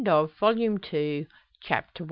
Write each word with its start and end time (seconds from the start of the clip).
Volume 0.39 0.79
Two, 0.79 1.27
Chapter 1.61 1.99
II. 1.99 1.99